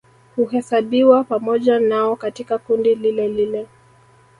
Huhesabiwa 0.35 1.23
pamoja 1.23 1.79
nao 1.79 2.15
katika 2.15 2.57
kundi 2.57 2.95
lilelile 2.95 3.67